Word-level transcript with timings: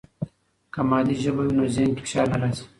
که 0.73 0.81
مادي 0.89 1.15
ژبه 1.23 1.43
وي، 1.45 1.53
نو 1.59 1.63
ذهن 1.75 1.91
کې 1.95 2.03
فشار 2.05 2.27
نه 2.31 2.37
راځي. 2.41 2.63